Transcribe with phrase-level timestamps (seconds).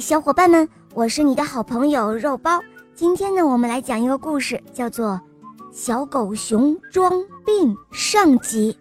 [0.00, 2.60] 小伙伴们，我是你的好朋友肉包。
[2.94, 5.08] 今天呢，我们来讲一个故事，叫做
[5.72, 7.10] 《小狗熊装
[7.44, 8.76] 病》上集。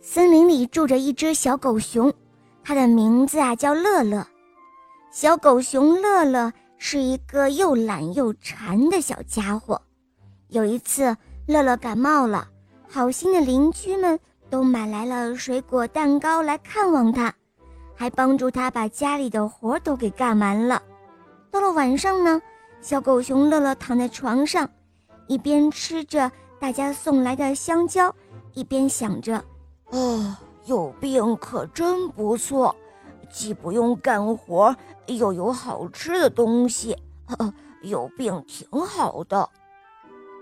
[0.00, 2.12] 森林里住着一只小狗熊，
[2.62, 4.26] 它的名字啊叫乐乐。
[5.12, 9.80] 小狗熊乐乐是一个又懒又馋的小家伙。
[10.48, 11.16] 有一次，
[11.46, 12.48] 乐乐感冒了，
[12.88, 14.18] 好心的邻居们。
[14.50, 17.32] 都买来了水果蛋糕来看望他，
[17.94, 20.82] 还帮助他把家里的活都给干完了。
[21.50, 22.42] 到了晚上呢，
[22.80, 24.68] 小狗熊乐乐躺在床上，
[25.28, 28.14] 一边吃着大家送来的香蕉，
[28.52, 29.36] 一边想着
[29.92, 32.74] ：“啊，有病可真不错，
[33.30, 34.74] 既不用干活，
[35.06, 36.96] 又有好吃的东西，
[37.82, 39.48] 有病挺好的。”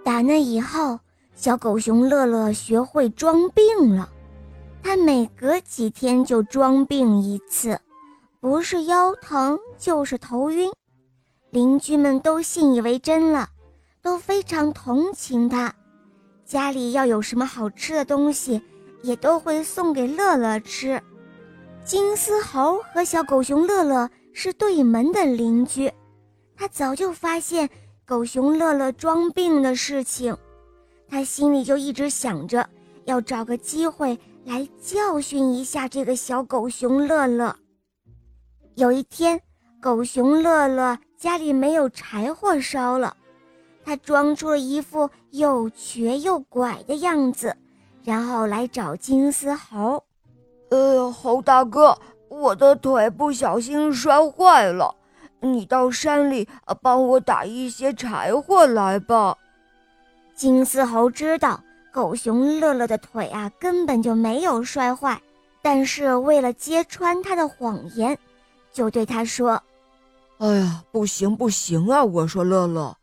[0.02, 0.98] 打那以后。
[1.38, 4.10] 小狗熊乐乐学会装病了，
[4.82, 7.78] 他每隔几天就装病一次，
[8.40, 10.68] 不是腰疼就是头晕。
[11.50, 13.50] 邻居们都信以为真了，
[14.02, 15.72] 都非常同情他。
[16.44, 18.60] 家里要有什么好吃的东西，
[19.02, 21.00] 也都会送给乐乐吃。
[21.84, 25.92] 金丝猴和小狗熊乐乐是对门的邻居，
[26.56, 27.70] 他早就发现
[28.04, 30.36] 狗熊乐乐装病的事情。
[31.08, 32.68] 他心里就一直想着
[33.04, 37.56] 要找个机会来教训一下这个小狗熊乐乐。
[38.74, 39.40] 有一天，
[39.80, 43.16] 狗熊乐乐家里没有柴火烧了，
[43.84, 47.56] 他装出了一副又瘸又拐的样子，
[48.04, 50.04] 然后来找金丝猴。
[50.70, 51.98] 呃，猴大哥，
[52.28, 54.94] 我的腿不小心摔坏了，
[55.40, 56.46] 你到山里
[56.82, 59.36] 帮我打一些柴火来吧。
[60.38, 61.60] 金丝猴知道
[61.92, 65.20] 狗熊乐乐的腿啊根本就没有摔坏，
[65.60, 68.16] 但是为了揭穿他的谎言，
[68.72, 69.60] 就对他说
[70.38, 72.04] ：“哎呀，不行不行啊！
[72.04, 72.96] 我说乐乐，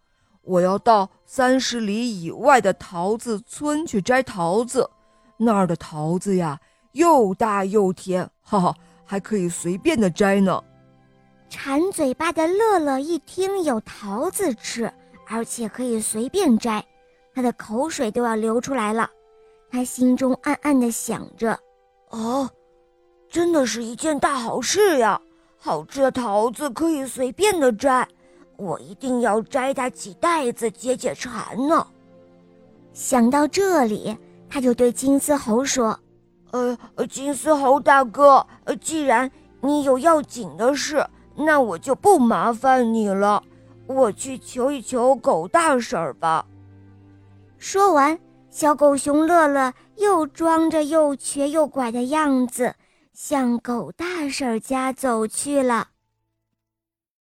[0.44, 4.90] 我要到三十里以外的桃子村去摘桃子，
[5.35, 6.57] 那儿的桃子呀
[6.94, 10.63] 又大又甜，哈哈，还可以随便的摘呢。”
[11.51, 14.90] 馋嘴巴的乐乐一听有桃子吃，
[15.28, 16.81] 而且可以随便摘。
[17.35, 19.09] 他的口水都要流出来了，
[19.69, 21.59] 他心中暗暗地想着
[22.12, 22.50] ：“哦，
[23.29, 25.19] 真的是一件大好事呀！
[25.57, 28.07] 好吃的桃子可以随便的摘，
[28.56, 31.85] 我一定要摘它几袋子解解馋呢。”
[32.94, 34.18] 想到这里，
[34.50, 36.00] 他就对金丝猴说
[36.51, 36.78] ：“呃，
[37.09, 38.47] 金丝猴大哥，
[38.79, 39.29] 既然
[39.59, 43.44] 你有要紧的事，那我就不麻烦你了，
[43.88, 46.45] 我去求一求狗大婶儿吧。”
[47.57, 52.75] 说完，小狗熊乐乐又装着又瘸又拐的样子，
[53.13, 55.89] 向狗大婶家走去了。